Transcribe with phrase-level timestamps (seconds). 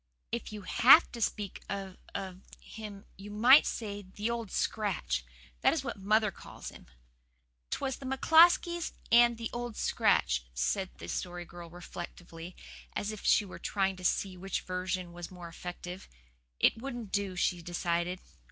[0.31, 5.23] If you HAVE to speak of of him you might say the Old Scratch.
[5.61, 6.87] That is what mother calls him."
[7.69, 12.55] "''Twas the McCloskeys and the Old Scratch,'" said the Story Girl reflectively,
[12.93, 16.09] as if she were trying to see which version was the more effective.
[16.59, 18.21] "It wouldn't do," she decided.